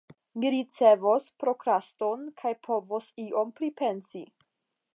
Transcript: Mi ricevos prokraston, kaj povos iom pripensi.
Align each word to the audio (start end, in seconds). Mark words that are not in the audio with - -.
Mi 0.43 0.51
ricevos 0.53 1.27
prokraston, 1.43 2.23
kaj 2.43 2.53
povos 2.69 3.11
iom 3.27 3.53
pripensi. 3.61 4.25